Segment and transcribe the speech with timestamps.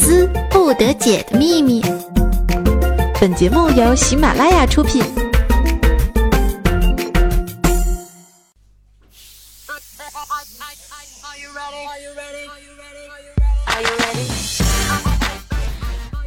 [0.00, 1.82] 丝不得解的秘密。
[3.20, 5.02] 本节目由喜马拉雅出品。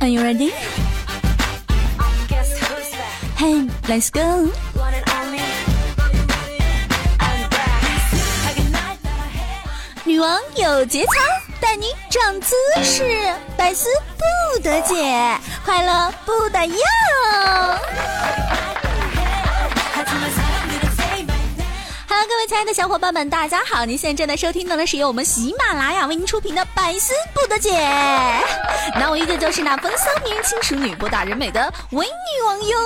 [0.02, 0.52] Are you ready?
[3.38, 4.52] Hey, let's go.
[10.06, 11.12] 女王有节操，
[11.62, 13.04] 带你长姿势，
[13.58, 16.76] 百思不得解，快乐不打烊。
[22.28, 23.86] 各位亲爱的小伙伴们，大家好！
[23.86, 27.72] 您现在正在收听的呢，是由我们喜马拉雅为您出品的《百思不得解》，
[29.00, 32.78] 那我依旧就是那风骚迷人、轻熟女、博大人美的伪女王哟！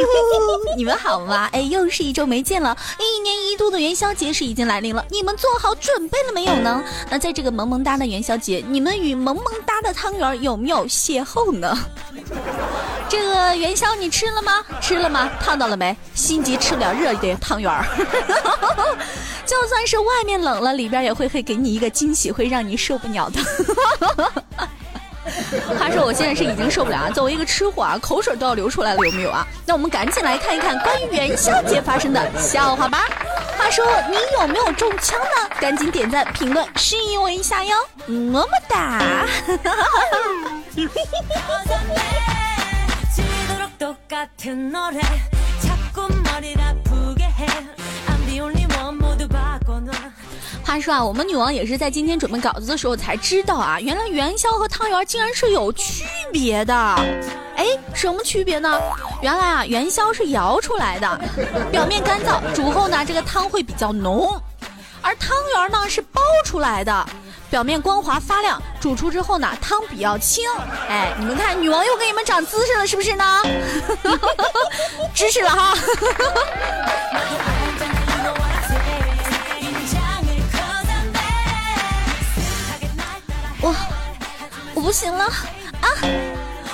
[0.76, 1.48] 你们好吗？
[1.52, 6.84] 哎，又是一周没见了，一年一度的元宵节是已经来临了，你们做好准备了没有呢？
[7.10, 11.76] 那在这个萌萌哒的元宵节，你们与萌萌哒的汤圆有没有邂逅呢？
[13.08, 14.64] 这个元宵你吃了吗？
[14.80, 15.30] 吃了吗？
[15.40, 15.96] 烫到了没？
[16.14, 17.84] 心急吃不了热的汤圆儿。
[19.46, 23.40] 就算是外面冷了，里边也会会给你一个惊喜，会让你受不了的。
[25.78, 27.10] 话说我现在是已经受不了啊！
[27.10, 29.46] 作为一个吃货啊，口水都要流出来了，有没有啊？
[29.66, 33.04] 那我们赶紧来看一看关于元宵节发生的笑话吧。
[33.58, 35.56] 话说你有没有中枪呢？
[35.60, 39.02] 赶紧点赞、评论、示意我一下哟，么么哒！
[50.64, 56.74] 话说啊，我们女王也是在今天准备稿子的时候才知道啊，原来元宵和汤圆竟然是有区别的。
[57.56, 58.80] 哎，什么区别呢？
[59.22, 61.20] 原来啊，元宵是摇出来的，
[61.70, 64.36] 表面干燥，煮后呢，这个汤会比较浓；
[65.00, 67.06] 而汤圆呢是包出来的。
[67.50, 70.44] 表面光滑发亮，煮出之后呢，汤比较清。
[70.88, 73.42] 哎，你们看，女王又给你们长姿势了，是不是呢？
[75.14, 75.74] 支持了哈。
[83.60, 83.74] 我
[84.74, 85.88] 我不行了啊！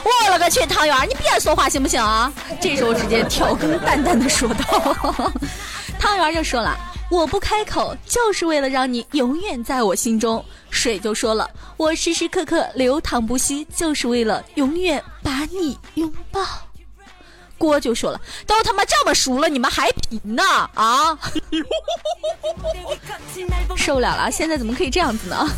[0.03, 2.31] 我了个去，汤圆，你别说话行不行啊？
[2.61, 5.33] 这时候直接调羹淡淡的说道。
[5.99, 6.77] 汤圆就说了。
[7.11, 10.45] 我不开口，就是为了让你永远在我心中。
[10.85, 16.43] 水就说了，我时时刻刻流淌不息，就是为了永远把你拥抱。
[17.57, 20.43] 锅就说了，都他妈这么熟了，你们还贫呢？
[20.75, 21.19] 啊！
[23.75, 25.49] 受不了了，现在怎么可以这样子呢？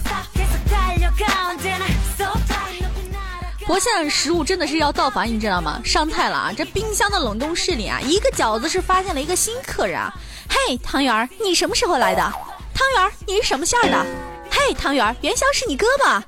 [3.58, 5.80] 不过现在食物真的是要造反，你知道吗？
[5.84, 6.52] 上菜了啊！
[6.56, 10.14] 这冰箱的冷冻室里啊，一个饺子是发现了一个新客人啊。
[10.48, 12.22] 嘿，汤圆儿，你什么时候来的？
[12.72, 14.06] 汤圆儿，你是什么馅儿的？
[14.58, 16.24] 嘿，汤圆，元宵是你哥吧？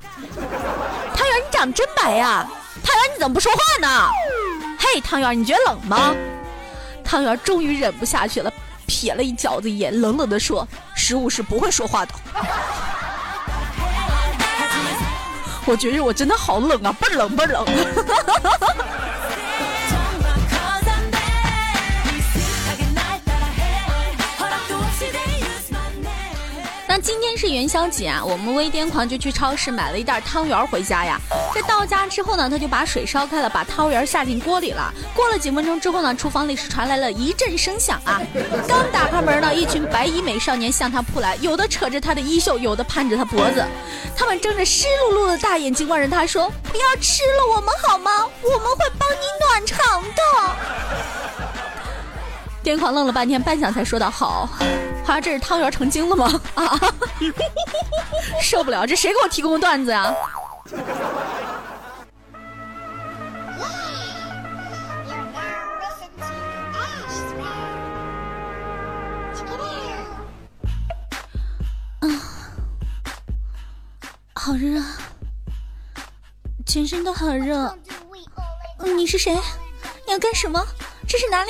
[1.15, 2.47] 汤圆，你长得真白呀！
[2.83, 4.07] 汤圆，你怎么不说话呢？
[4.77, 6.15] 嘿，汤圆，你觉得冷吗？
[7.03, 8.53] 汤圆终于忍不下去了，
[8.87, 12.13] 瞥了一饺子一眼，冷冷地说：“食物是不会说话的。
[15.65, 17.65] ”我觉得我真的好冷啊，倍儿冷倍儿冷。
[27.29, 31.21] 今天是元宵节啊，我们微癫狂就去超市买了一袋汤圆回家呀。
[31.53, 34.91] 这到家之后呢，他就把水烧开了，把汤圆下进锅里了。
[35.13, 38.19] 过了几分钟之后呢，厨房里是传来了一阵声响啊。
[38.67, 43.63] 刚打开门呢，一群白衣美少年向他扑来，有的扯着他的衣袖，有的攀着他脖子。
[44.17, 48.09] 他们睁着湿漉漉的大眼睛望着他说：“不要吃了我们好吗？
[48.41, 50.55] 我们会帮你暖肠的。”
[52.69, 54.47] 癫狂愣了半天，半晌才说道：“好。”
[55.03, 56.39] 他这是汤圆成精了吗？
[56.53, 56.79] 啊！
[58.39, 60.13] 受不了，这谁给我提供的段子呀？
[72.01, 72.07] 啊，
[74.35, 74.79] 好热，
[76.67, 77.75] 全身都好热。
[78.95, 79.33] 你是谁？
[80.05, 80.63] 你要干什么？
[81.07, 81.49] 这是哪里？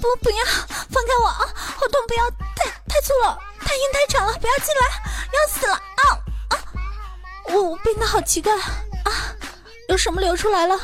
[0.00, 0.44] 不，不要，
[0.90, 1.46] 放开我啊！
[1.54, 2.70] 好痛，不要太。
[2.88, 4.88] 太粗了，太硬太长了，不要进来，
[5.32, 6.58] 要死了啊啊！
[7.48, 9.10] 我我变得好奇怪啊！
[9.88, 10.78] 有什么流出来了？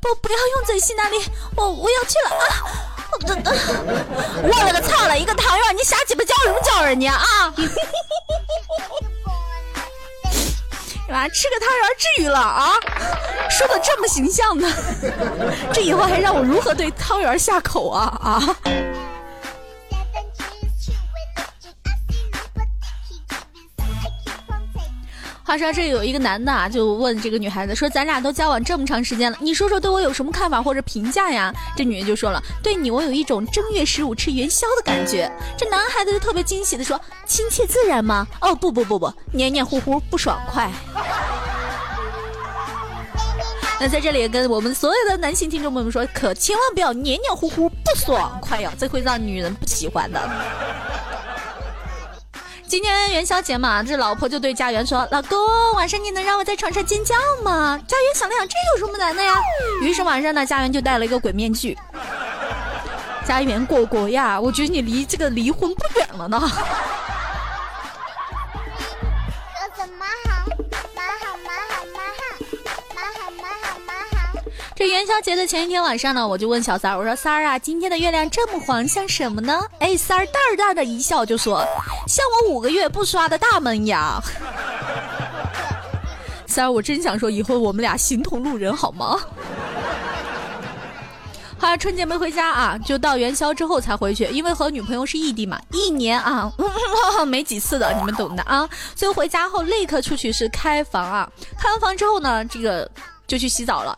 [0.00, 2.40] 不不要用嘴吸那里，我我要去了啊！
[3.12, 7.54] 我我了个操了，一个汤圆，你瞎鸡巴叫什么叫人家啊？
[11.08, 12.74] 妈，吃个汤圆至于了啊？
[13.50, 14.70] 说的这么形象呢，
[15.72, 18.56] 这以后还让我如何对汤圆下口啊啊？
[25.48, 40.70] 话说这有一个男的啊，就问这个女孩子说：“咱俩都交往这么长时间了，你说说对我有什么看法或者评价呀？”这女的就说了：“对你，我有一种正月十五吃元宵的感觉。”这男孩子就特别惊喜的说：“亲切自然吗？”哦，不不不不，黏黏糊糊不爽快。
[43.80, 50.20] 那在这里跟我们所有的男性听众朋友们说，可千万不要黏黏糊糊不爽快呀，这会让女人不喜欢的。
[52.68, 55.38] 今天元宵节嘛，这老婆就对家园说：“老公，
[55.74, 59.34] 晚上你能让我在床上尖叫吗？”家园想了想，这有什么难的呀？
[59.80, 61.76] 于是晚上呢，家园就戴了一个鬼面具。
[63.26, 66.38] 家园果果呀，我觉得你离这个离婚不远了呢。
[74.98, 79.62] 元宵节的前一天晚上呢，我就问小三儿，我说三儿啊，今天的月亮这么黄，像什么呢？
[79.78, 81.64] 哎，三儿淡淡的一笑就说，
[82.08, 84.20] 像我五个月不刷的大门牙。
[86.48, 89.16] 三儿，我真想说，以后我们俩形同路人好吗？
[91.58, 96.52] 好，春节没回家啊，就到元宵之后才回去，因为和女朋友是异地嘛，一年啊
[97.24, 98.68] 没几次的，你们懂的啊。
[98.96, 102.90] 所以回家后立刻出去是开房啊，开完房之后呢，这个
[103.28, 103.96] 就去洗澡了。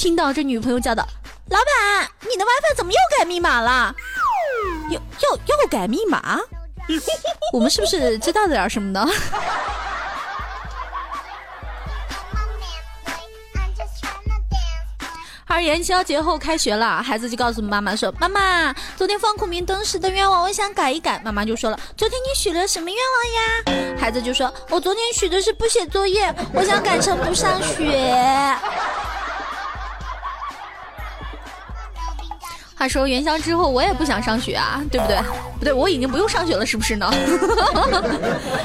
[0.00, 1.06] 听到这女朋友叫的，
[1.50, 3.94] 老板，你的 WiFi 怎么又改密码了？
[4.88, 6.38] 又又又改密码？
[7.52, 9.06] 我们是不是知道点什么呢？
[15.46, 28.56] 而元宵节后开学了，孩子就告诉妈妈说：“妈妈，昨天放孔明灯时的愿望，我想改一改。”妈妈就说了：“昨天你许了什么愿望呀？”孩子就说：“我昨天许的是不写作业，我想改成不上学。”
[32.80, 35.18] 话说元宵之后，我也不想上学啊，对不对？
[35.58, 37.12] 不对，我已经不用上学了，是不是呢？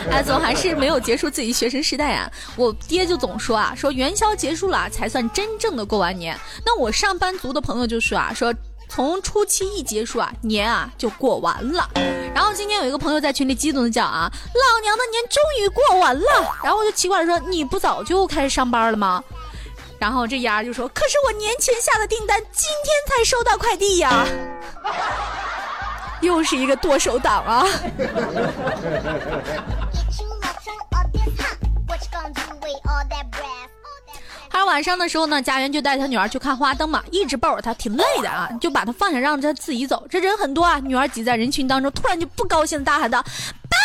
[0.10, 2.32] 哎， 总还是没有结束自己学生时代啊。
[2.56, 6.34] 我爹就总说啊，说元宵结束了才算真正的过完年。
[6.66, 8.54] 那我上班族的朋友就说啊，说
[8.88, 11.90] 从初七一结束啊，年啊就过完了。
[12.34, 16.56] 然后今天有一个朋友在群里激动的叫啊，老娘的年终于过完了。
[16.64, 19.22] 然后我就奇怪的说，你不早就开始上班了吗？
[20.00, 24.26] 然后这丫就说：“可是我年前下的订单，今天才收到快递呀，
[26.22, 27.66] 又是一个剁手党啊！”
[34.50, 40.08] 还有晚上的时候呢，家园就带他女儿去看花灯嘛，一直抱着她，挺累的啊，就把她放下，让她自己走。
[40.10, 43.22] 这人很多啊，女儿挤在人群当中，突然就不高兴，大喊道
[43.70, 43.78] ：“爸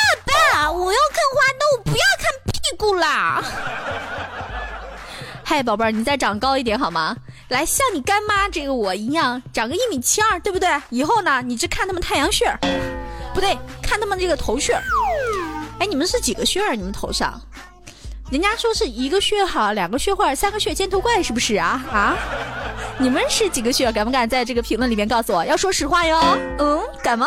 [0.55, 3.43] 爸，我要看花灯，我不要看屁股啦！”
[5.51, 7.17] 嗨，宝贝儿，你再长高一点好吗？
[7.49, 10.69] 来，像你干妈这个我一样，长个一米七二，对不对？
[10.91, 12.47] 以后呢，你只看他们太阳穴，
[13.35, 14.81] 不对，看他们这个头穴。
[15.81, 16.77] 哎，你们是几个穴儿？
[16.77, 17.43] 你们头上？
[18.31, 21.85] 人家说是一个穴好，两个穴坏，三个穴尖头怪，是不是啊？
[21.93, 22.17] 啊？
[22.97, 23.91] 你们是几个穴？
[23.91, 25.45] 敢不敢在这个评论里面告诉我？
[25.45, 26.39] 要说实话哟。
[26.61, 27.27] 嗯，敢吗？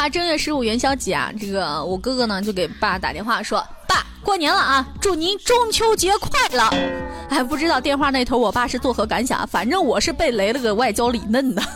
[0.00, 6.64] 他，正月十五元宵节啊，这个我哥哥呢就给爸打电话说：“爸，过年了啊，祝您中秋节快乐。”
[7.28, 9.46] 哎，不知道电话那头我爸是作何感想？
[9.46, 11.62] 反正我是被雷了个外焦里嫩的。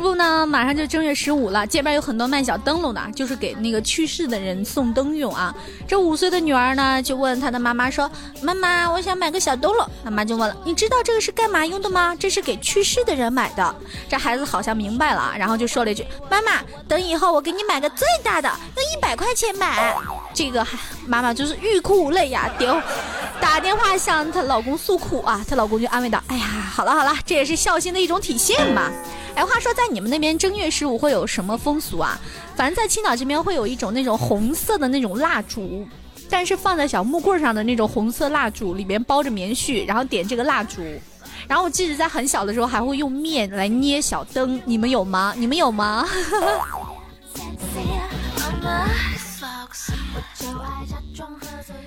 [0.00, 5.54] 这不呢，马上就正月十五了，街边有很多卖小灯笼的，就是给那个去世的人送灯用啊。
[5.86, 12.16] 这五岁的女儿呢，就问她的妈妈说：“妈妈，我想买个小灯笼。”妈妈就问了：“你知道这个是干嘛用的吗？
[12.18, 13.74] 这是给去世的人买的。”
[14.08, 19.94] 这孩子好像明白了，然后就说了一句：“妈妈，等以后我给你买个最大的，用一百块钱买。”
[20.32, 20.66] 这个
[21.06, 22.74] 妈妈就是欲哭无泪呀，丢，
[23.38, 28.90] 打电话向她老公诉苦啊，她老公就安慰道：“哎呀，好了好了，这也是孝心的一种体现嘛。”
[29.40, 32.20] 哎，话说在你们那边正月十五会有什么风俗啊？
[32.54, 35.88] 反正在青岛这边会有一种那种红色的那种蜡烛，
[36.28, 40.82] 但是放在小木棍上的那种红色蜡烛，里面包着棉絮，然后点这个蜡烛。
[41.48, 45.32] 然后我记得在很小的时候还会用面来捏小灯，你们有吗？
[45.34, 46.06] 你们有吗？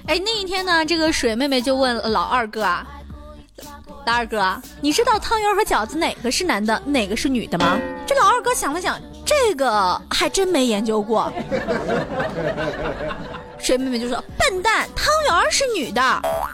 [0.08, 2.88] 哎，那一天呢，这个水妹妹就问老二哥啊。
[4.06, 7.80] 老二哥，你知道汤圆和饺子哪个是男的，哪个是女的吗？
[8.06, 11.32] 这老二哥想了想，这个还真没研究过。
[13.58, 16.02] 水妹妹就说：“笨蛋，汤圆是女的，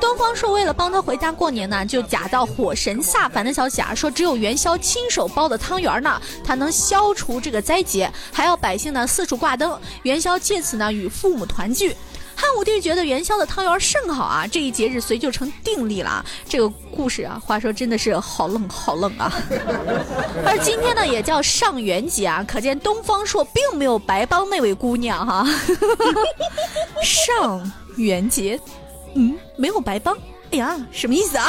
[0.00, 11.96] 东方朔为了帮他回家过年呢，就假造火神下凡的消息啊，说只有元宵亲手包的汤圆呢，才能消除这个灾劫，还要百姓呢四处挂灯，元宵借此呢与父母团聚。
[12.36, 16.24] 汉武帝觉得元宵的汤圆甚好啊，这一节日随就成定例了。
[16.48, 19.32] 这个故事啊，话说真的是好冷好冷啊。
[20.44, 25.46] 而今天呢，也叫上元节啊，可见东方朔并没有白帮那位姑娘哈。
[27.02, 28.60] 上元节。
[29.14, 30.16] 嗯，没有白帮。
[30.52, 31.46] 哎呀，什么意思啊？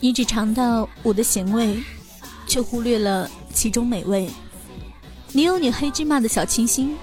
[0.00, 1.80] 你只尝到我的咸味，
[2.46, 4.28] 却忽略了其中美味。
[5.30, 6.96] 你有你黑芝麻的小清新，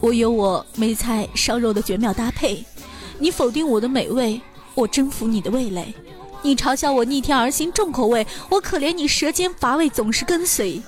[0.00, 2.64] 我有我梅菜烧肉的绝妙搭配。
[3.20, 4.40] 你否定我的美味，
[4.74, 5.94] 我征服你的味蕾。
[6.42, 10.82] 你嘲笑我逆天而行重口味，我可怜你舌尖乏味总是跟随。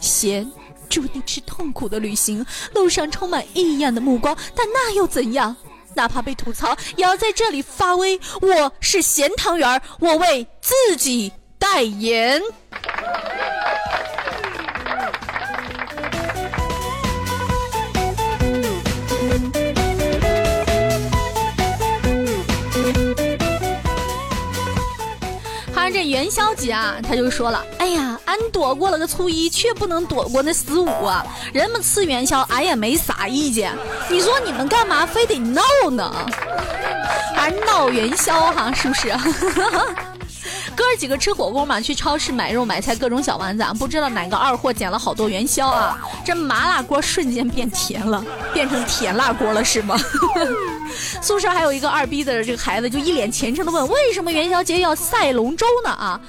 [0.00, 0.50] 咸，
[0.88, 2.44] 注定是痛苦的旅行，
[2.74, 5.54] 路上充满异样的目光，但那又怎样？
[5.94, 8.18] 哪怕被吐槽，也要在这里发威。
[8.40, 12.42] 我是咸汤圆儿，我为自己代言。
[26.14, 31.26] 元宵节啊，他就说了：“哎呀，俺躲过了个初一，却不能躲过那十五啊！
[31.52, 33.76] 人们吃元宵，俺也没啥意见。
[34.08, 36.14] 你说你们干嘛非得闹呢？
[37.34, 39.12] 还闹元宵哈，是不是？”
[40.76, 45.98] 哥几个吃火锅嘛，去超市买肉买菜，各种小丸子，不知道哪个二货捡了好多元宵啊！
[46.24, 49.98] 这麻辣锅瞬间变甜了，变成甜辣锅了是吗？
[51.20, 55.90] 宿舍还有一个二逼的这个孩子，就一脸虔诚的问：为什么元宵节要赛龙舟呢？
[55.90, 56.20] 啊！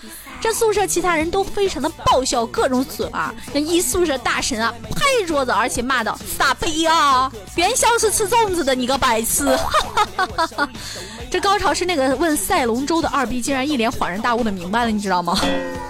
[0.42, 3.34] 这宿舍其他人都非常的爆笑，各种损啊！
[3.54, 7.32] 那一宿舍大神啊，拍桌子，而且骂道：“傻逼啊！
[7.56, 10.70] 元宵是吃粽子的，你个白痴！”哈哈哈哈
[11.32, 15.40] 这高潮是那个问赛龙舟的二逼，竟然一脸恍然大悟的明白了，你知道吗？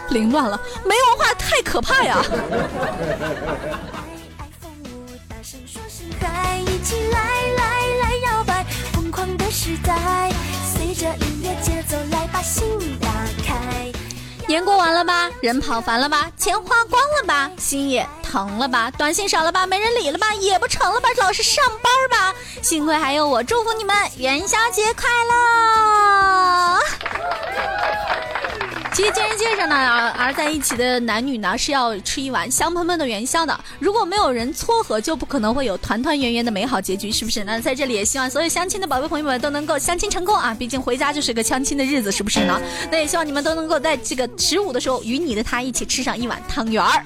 [0.10, 2.24] 凌乱了，没文化太可怕呀！
[9.86, 10.32] 待，
[10.66, 12.66] 随着音乐节奏来把心
[13.00, 13.10] 打
[13.46, 13.92] 开
[14.48, 25.75] 年过完了吧，人跑烦了吧，钱花光了吧，心也疼了吧，短信少了吧，没人理了吧，也不成了吧，老是上班吧，幸亏还有我，祝福你们元宵节快乐。
[28.96, 29.76] 其实健身界上呢，
[30.18, 33.60] 而在一起的男女呢是要吃一碗香喷喷的元宵的。
[33.78, 37.44] 如果没有人撮合，就不可能会有团团圆圆的美好结局，是不是？
[37.44, 40.56] 那在这里也希望所有相亲的宝贝朋友们都能够相亲成功啊！
[40.58, 42.58] 毕竟回家就是个相亲的日子，是不是呢？
[42.90, 47.04] 那也希望你们都能够在这个十五的时候，与你的他一起吃上一碗汤圆儿。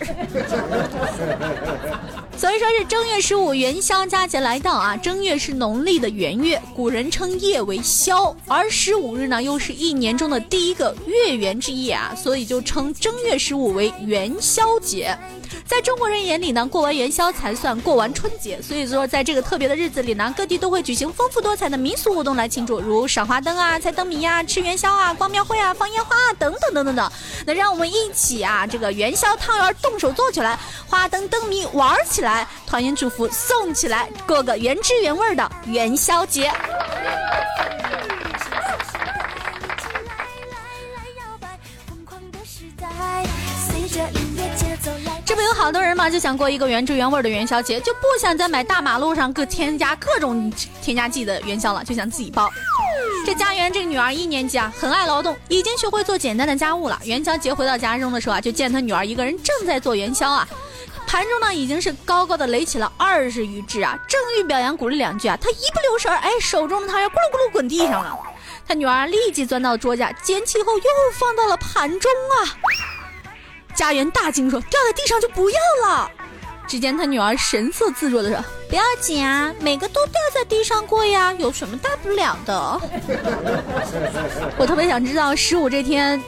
[2.39, 4.95] 所以说是正月十五元宵佳节来到啊！
[4.95, 15.17] 正月是农历的元月，古人称夜为宵，而十五日呢又是一年中的第一个月圆之夜啊，所以就称正月十五为元宵节。
[15.67, 18.59] 在中国人眼里呢，过完元宵才算过完春节。
[18.61, 27.11] 所以说，在这个特别的日子里呢，各地都会举行丰富多彩的民俗活动来庆祝，如赏花灯啊、猜灯谜呀、吃元宵啊、逛庙会啊、放烟花啊等等等等等。
[27.45, 36.51] 那让我们一起啊，这个元宵汤圆动手做起来，花灯灯谜玩起来，来团圆祝福送起来，过个原汁原味的元宵节。
[45.25, 52.49] 这不有好多人嘛，就想过一个原汁原味的元宵节，就不想再买大马路上各添加各种添加剂的元宵了，就想自己包。
[53.25, 56.99] 这家园这个女儿一年级啊，很爱劳动，已经学会做简单的家务了。
[57.03, 60.47] 元宵节回到家中的时候啊，就见她女儿一个人正在做元宵啊。
[61.09, 68.15] 盘中呢已经是高高的垒起了二十余只啊，正欲表扬鼓励两句啊，他一不留神，哎，手中的汤圆咕噜咕噜滚地上了。
[68.67, 70.83] 他女儿立即钻到桌下，捡起后又
[71.17, 72.53] 放到了盘中啊。
[73.73, 76.11] 家园大惊说：“掉在地上就不要了。”
[76.69, 82.81] 只见他女儿神色自若的说：“不要紧啊，每个都掉在地上过呀，有什么大不了的？”
[84.59, 86.21] 我特别想知道十五这天，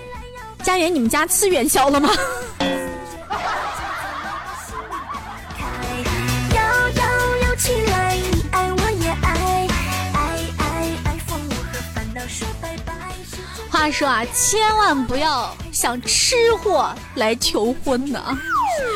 [0.63, 2.09] 家园你们家吃元宵了吗？
[13.81, 18.23] 话说啊，千万不要向吃货来求婚呢。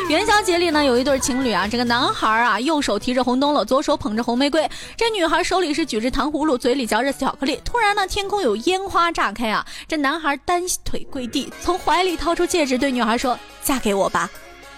[0.09, 7.59] 元宵节里呢，有一对情侣啊，这个男孩啊，右手提着红灯笼，左手捧着红玫瑰，这女孩手里是举着糖葫芦，嘴里嚼着巧克力。
[7.65, 14.29] 突然呢，天空有烟花炸开啊，这男孩单腿跪地，从怀里掏出戒指，对女孩说：“嫁给我吧。”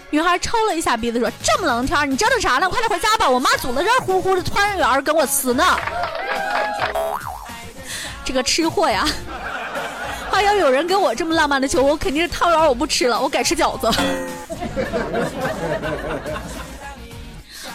[0.10, 2.70] 女孩抽了一下鼻子说：“这么冷天，你折腾啥呢？
[2.70, 5.66] 快点回家吧，我妈煮了热乎乎的团圆跟我吃呢。”
[8.24, 9.06] 这个吃货呀！
[10.42, 13.90] 要有人给我这么浪漫的求，我肯定是汤圆我不吃了，我改吃饺子。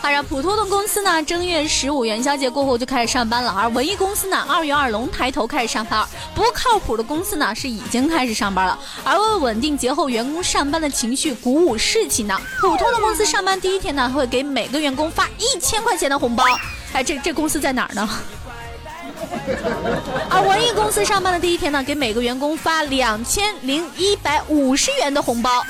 [0.01, 6.05] 好呀，普通的公司呢，正月十五元宵节过后就开始上班了；而文艺公司呢，二月二龙抬头开始上班。
[6.35, 8.77] 不靠谱的公司呢，是已经开始上班了。
[9.05, 16.45] 而为稳定节后员工上班的情绪，鼓舞士气呢，普通的公司上班第一天呢，会给每个员工发一千块钱的红包。
[16.93, 18.09] 哎，这这公司在哪儿呢？
[20.31, 25.63] 而 文艺公司上班的第一天呢，给每个员工发两千零一百五十元的红包。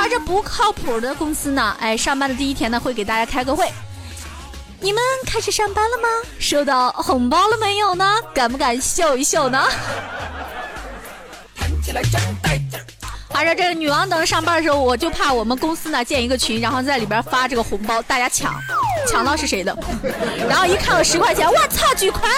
[0.00, 3.68] 而这不靠谱的公司呢，哎，上班的第一天呢，会给大家开个会。
[4.80, 6.08] 你们开始上班了吗？
[6.38, 8.04] 收到红包了没有呢？
[8.32, 9.64] 敢不敢秀一秀呢？
[13.34, 18.54] 而且这个女王等上班的时候，我就怕我们公司呢建一个群，然后在里边发这个红包，大家抢，
[19.08, 19.76] 抢到是谁的？
[20.48, 22.30] 然后一看到十块钱，我操，巨款！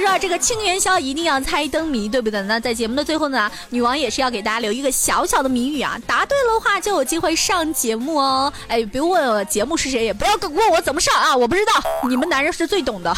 [0.00, 2.40] 他说：“这个清元宵一定要猜灯谜，对不对？
[2.42, 8.52] 那在节目的最后呢，女王也是要给大家留一个小小的谜语啊，答对了的话就有机会上节目哦。
[8.66, 11.72] 哎，不用问我节目是谁，也不要问我怎么上啊，我不知道，
[12.08, 13.14] 你们男人是最懂的。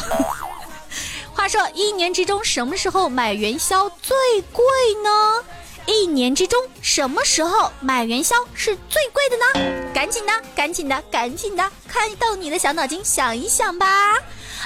[1.33, 4.17] 话说，一年之中什么时候买元宵最
[4.53, 4.65] 贵
[5.05, 5.45] 呢？
[5.87, 9.91] 一年之中什么时候买元宵是最贵的呢？
[9.95, 14.19] 赶紧的，赶紧的，赶紧的，开动你的小脑筋想一想吧。”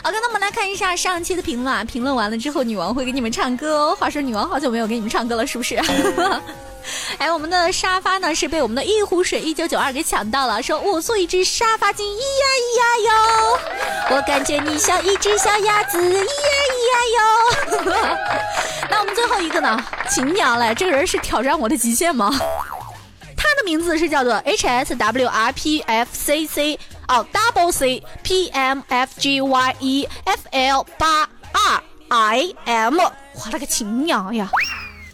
[0.02, 1.84] 好，那我们来看一下上期的评论啊。
[1.84, 3.96] 评论完了之后，女王会给你们唱歌哦。
[3.96, 5.80] 话说，女王好久没有给你们唱歌了，是不是？
[7.18, 14.16] 哎，我们的沙发呢是被我们的一壶水一九九二给抢到了，说我送一只沙发精，咿呀咿呀哟。
[14.16, 16.24] 我感觉你像一只小鸭子，咿呀
[16.72, 18.18] 咿呀哟。
[18.88, 19.82] 那我们最后一个呢？
[20.08, 22.30] 秦娘嘞，这个人是挑战我的极限吗？
[23.36, 26.78] 他的名字是叫做 H S W R P F C C。
[27.08, 34.50] 哦，double C P M F G Y E F L 八 R I M，我了个亲娘呀！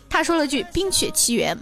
[0.09, 1.57] 他说了句《冰雪奇缘》，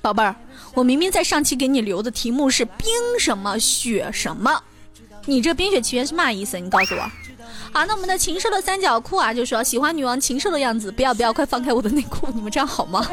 [0.00, 0.34] 宝贝儿，
[0.74, 2.86] 我明明在上期给你留的题目是冰
[3.18, 4.62] 什么雪什么，
[5.26, 6.58] 你这《冰雪奇缘》是嘛意思？
[6.58, 7.10] 你告诉我。
[7.78, 13.08] 好，那我们的禽兽的三角裤啊，就说喜欢女王禽兽的样子，不要不要，快放开我的内裤，你们这样好吗？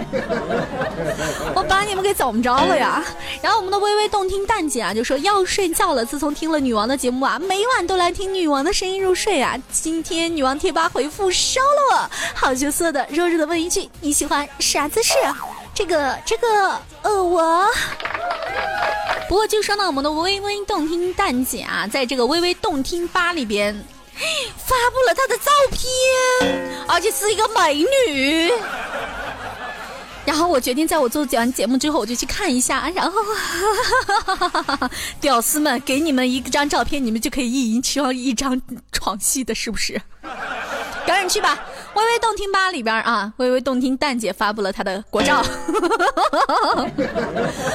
[1.54, 3.06] 我把你们给怎么着了呀？
[3.44, 6.04] 然后我们的微微动听蛋姐啊，就说要睡觉了。
[6.04, 9.56] 自从听了女王的节目啊，每晚都来听女王的声音入睡啊。
[9.72, 15.14] 今天女王贴吧回复烧了我，好羞涩的弱弱的问一句，你喜欢啥姿势？
[15.76, 17.68] 这个这个呃我。
[19.30, 23.80] 不过就说呢，我们的微微动听蛋姐啊，在这个微微动听吧里边。
[24.16, 28.52] 发布了她的照片，而且是一个美女。
[30.26, 32.90] 然后我决定，在我做完节目之后，我就去看一下。
[32.96, 33.22] 然后，
[35.22, 38.60] 屌丝们，给你们一张照片，你们就可以一人上一张
[38.92, 40.02] 床戏的，是不是？
[41.06, 41.60] 赶紧去吧。
[41.96, 45.42] 微微动听吧里边啊，微微动听蛋姐发布了她的国照。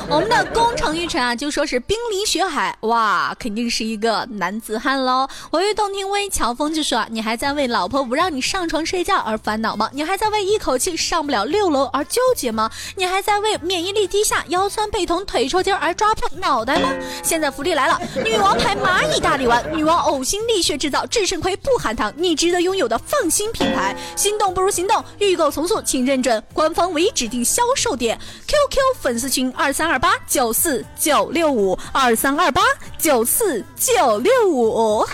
[0.08, 5.26] 我们的宫城玉成啊，就说是冰凌雪海，哇，肯定是一个男子汉喽。
[5.52, 9.88] 微微动听微乔峰就说：“你还在为老婆不让你上床睡觉而烦恼吗？
[9.92, 12.70] 你还在为一口气上不了六楼而纠结吗？
[12.96, 16.90] 你还在为免疫力低下、腰酸背痛、腿抽筋而抓破脑袋吗？
[17.22, 32.62] 现在福利来了，女王牌蚂蚁大力丸，女王呕心沥血制造制胜亏不含糖，你值得拥有的放心品牌。”心动不如行动，预购从速，请认准官方唯一指定销售点：QQ 粉丝群二三二八九四九六五二三二八
[32.98, 35.06] 九四九六五。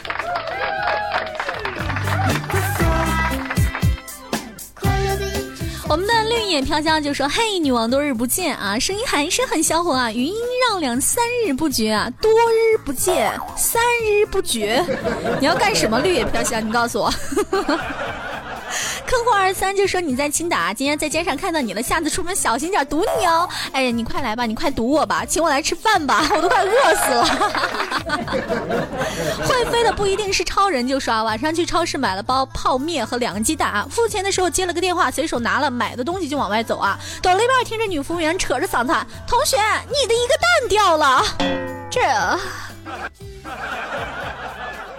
[5.89, 10.35] 我们的绿野飘香就说：“嘿，女王多日不见啊，声音还是很销魂啊，余音
[10.69, 14.85] 绕梁三日不绝啊，多日不见三日不绝，
[15.41, 16.01] 你要干什么？
[16.01, 17.11] 绿野飘香，你告诉我。”
[19.07, 23.49] 坑货二三就说你在青岛啊，今天在街上看到你了，下次出门小心点，堵你哦。
[23.73, 27.25] 哎呀，你快来吧，你快堵我吧，请我来吃饭吧，我都快饿死了。
[29.47, 36.99] 会飞的不一定是超人，就说晚上去超市买了包泡面和两个鸡蛋啊，付钱的时候接了个电话，随手拿了买的东西就往外走啊。
[37.23, 41.25] 走了一半，听着女服务员扯着嗓子喊：“同学，你的一个蛋掉了。”
[41.91, 42.01] 这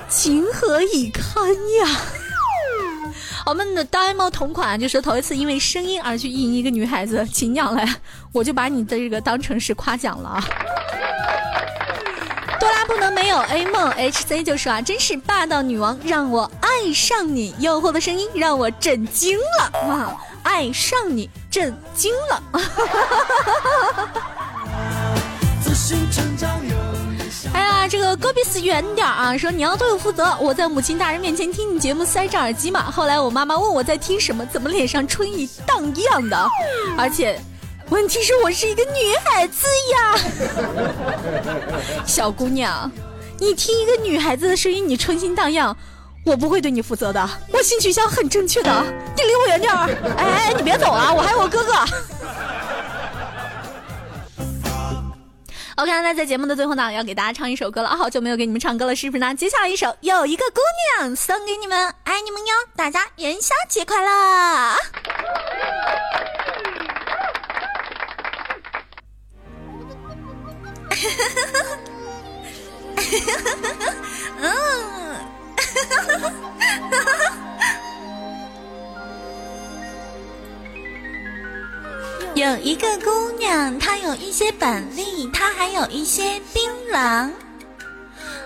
[0.10, 2.02] 情何以堪呀！
[3.46, 7.88] 我们的呆猫同款就是头一次因为声音而去应一个女孩子，请养来，
[8.34, 10.44] 我就把你的这个当成是夸奖了啊！
[12.60, 20.18] 哆啦不能没有 A 梦 HC 就说啊，真是霸道女王，让我爱上你，诱惑的声音让我震惊了啊！
[20.44, 22.42] 爱上你，震惊了。
[27.88, 29.38] 这个戈壁斯远点啊！
[29.38, 32.92] 说你要对我负责，我在母亲大人面前听你节目塞着耳机嘛。
[32.92, 36.48] 后来我妈妈问我在听什么，怎么脸上春意荡漾的？
[36.98, 37.40] 而且，
[37.90, 40.20] 问题是我是一个女孩子呀，
[42.06, 42.92] 小姑娘，
[43.40, 45.76] 你听一个女孩子的声音，你春心荡漾，
[46.26, 47.30] 我不会对你负责的。
[47.54, 48.84] 我性取向很正确的，
[49.16, 49.90] 你离我远点儿！
[50.18, 51.74] 哎，你别走啊，我还有我哥哥。
[55.78, 57.90] OK，那在节目的最后呢，要给大家唱一首歌了。
[57.90, 59.36] 好久没有给你们唱歌了，是不是呢？
[59.36, 60.60] 接下来一首有一个姑
[60.98, 62.54] 娘送给你们，爱你们哟！
[62.76, 64.76] 大家元宵节快乐！
[82.48, 87.30] 有一个姑娘，她有一些本领，她还有一些槟榔。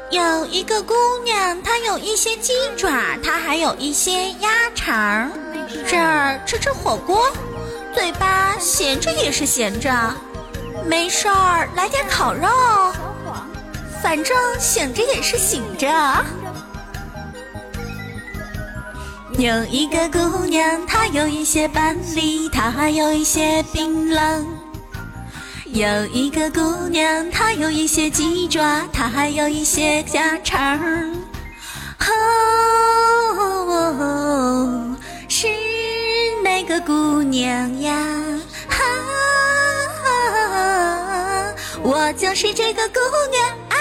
[0.10, 2.90] 有一个姑娘，她有一些鸡爪，
[3.24, 5.32] 她还有一些鸭肠。
[5.88, 7.32] 这儿吃吃火锅，
[7.94, 9.94] 嘴巴闲着也是闲着，
[10.84, 12.48] 没事儿来点烤肉，
[14.02, 15.88] 反正醒着也是醒着。
[19.38, 24.46] 有一个姑娘，她有一些板栗，她还有一些槟榔。
[25.66, 30.80] 有一个姑娘，她有一些鸡爪，她还有一些家常。
[33.70, 34.96] 哦，
[35.30, 35.48] 是
[36.44, 37.96] 哪个姑娘呀？
[38.68, 38.78] 哈，
[41.82, 43.00] 我就是这个姑
[43.32, 43.76] 娘啊。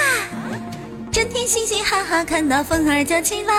[1.11, 3.57] 整天嘻嘻哈哈，看到风儿就起浪，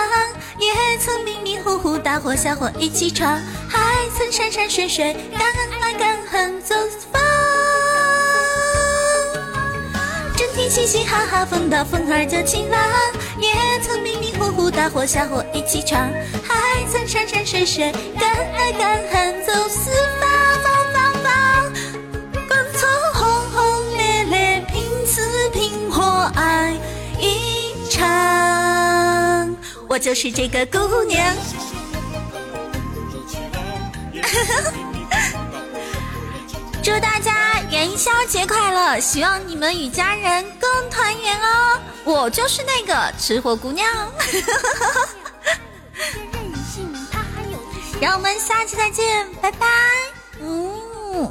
[0.74, 3.78] 也曾迷迷糊糊，大伙小伙一起闯，还
[4.16, 5.42] 曾山山水水，敢
[5.80, 7.20] 爱敢恨走四方。
[10.36, 12.80] 整天嘻嘻哈哈，风到风儿就起浪，
[13.38, 16.10] 也曾迷迷糊糊，大伙小伙一起闯，
[16.46, 19.90] 还曾山山水水，敢爱敢恨走四。
[20.20, 20.31] 方
[29.92, 31.20] 我就是这个姑娘。
[36.82, 38.98] 祝大家元宵节快乐！
[39.00, 41.78] 希望你们与家人更团圆哦。
[42.04, 43.86] 我就是那个吃货姑娘。
[48.00, 49.66] 让我们下期再见，拜拜。
[50.40, 51.30] 嗯。